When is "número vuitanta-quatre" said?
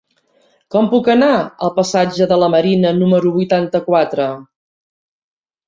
3.03-4.29